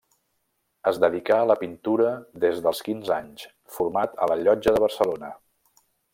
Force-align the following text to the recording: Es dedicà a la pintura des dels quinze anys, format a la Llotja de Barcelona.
Es 0.91 0.95
dedicà 1.03 1.35
a 1.41 1.47
la 1.49 1.55
pintura 1.63 2.07
des 2.45 2.61
dels 2.69 2.81
quinze 2.89 3.13
anys, 3.19 3.45
format 3.77 4.17
a 4.27 4.31
la 4.33 4.39
Llotja 4.43 4.75
de 4.79 4.83
Barcelona. 4.87 5.31